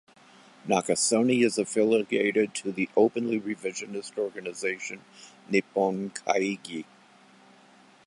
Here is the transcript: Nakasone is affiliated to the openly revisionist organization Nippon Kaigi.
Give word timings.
Nakasone 0.67 1.45
is 1.45 1.59
affiliated 1.59 2.55
to 2.55 2.71
the 2.71 2.89
openly 2.97 3.39
revisionist 3.39 4.17
organization 4.17 5.01
Nippon 5.47 6.09
Kaigi. 6.09 6.85